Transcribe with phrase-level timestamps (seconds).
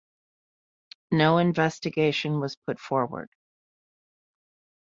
[1.11, 3.29] No investigation was put forward.